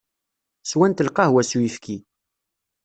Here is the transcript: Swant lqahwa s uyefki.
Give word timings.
Swant 0.69 1.03
lqahwa 1.07 1.41
s 1.49 1.51
uyefki. 1.57 1.97